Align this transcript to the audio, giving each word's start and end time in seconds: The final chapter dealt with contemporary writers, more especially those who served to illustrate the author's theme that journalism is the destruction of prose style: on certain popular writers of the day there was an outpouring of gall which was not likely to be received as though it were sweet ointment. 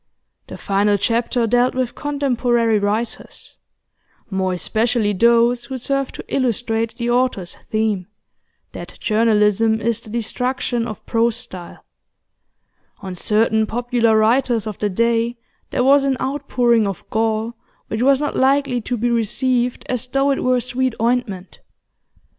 The 0.47 0.57
final 0.57 0.97
chapter 0.97 1.45
dealt 1.45 1.75
with 1.75 1.93
contemporary 1.93 2.79
writers, 2.79 3.57
more 4.31 4.51
especially 4.53 5.13
those 5.13 5.65
who 5.65 5.77
served 5.77 6.15
to 6.15 6.25
illustrate 6.27 6.95
the 6.95 7.11
author's 7.11 7.55
theme 7.69 8.07
that 8.71 8.97
journalism 8.99 9.79
is 9.79 10.01
the 10.01 10.09
destruction 10.09 10.87
of 10.87 11.05
prose 11.05 11.35
style: 11.35 11.85
on 13.01 13.13
certain 13.13 13.67
popular 13.67 14.17
writers 14.17 14.65
of 14.65 14.79
the 14.79 14.89
day 14.89 15.37
there 15.69 15.83
was 15.83 16.03
an 16.03 16.17
outpouring 16.19 16.87
of 16.87 17.07
gall 17.11 17.53
which 17.87 18.01
was 18.01 18.19
not 18.19 18.35
likely 18.35 18.81
to 18.81 18.97
be 18.97 19.11
received 19.11 19.85
as 19.87 20.07
though 20.07 20.31
it 20.31 20.43
were 20.43 20.59
sweet 20.59 20.95
ointment. 20.99 21.59